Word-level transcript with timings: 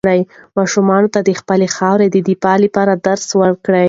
ماشومانو 0.57 1.11
ته 1.13 1.19
د 1.23 1.29
خپلې 1.39 1.67
خاورې 1.75 2.07
د 2.11 2.17
دفاع 2.29 2.57
درس 3.07 3.27
ورکړئ. 3.41 3.79